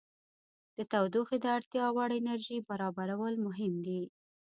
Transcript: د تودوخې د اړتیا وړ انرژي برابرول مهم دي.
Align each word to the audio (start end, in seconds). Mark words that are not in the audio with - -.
د 0.77 0.79
تودوخې 0.91 1.37
د 1.41 1.45
اړتیا 1.57 1.85
وړ 1.95 2.09
انرژي 2.19 2.57
برابرول 2.69 3.33
مهم 3.45 3.73
دي. 3.85 4.01